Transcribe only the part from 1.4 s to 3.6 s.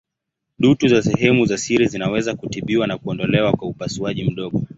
za siri zinaweza kutibiwa na kuondolewa